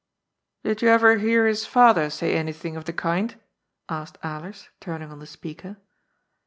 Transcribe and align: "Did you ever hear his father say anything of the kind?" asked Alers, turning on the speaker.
"Did 0.63 0.81
you 0.81 0.87
ever 0.87 1.17
hear 1.17 1.45
his 1.45 1.67
father 1.67 2.09
say 2.09 2.33
anything 2.35 2.75
of 2.75 2.85
the 2.85 2.91
kind?" 2.91 3.39
asked 3.87 4.19
Alers, 4.23 4.69
turning 4.79 5.11
on 5.11 5.19
the 5.19 5.27
speaker. 5.27 5.77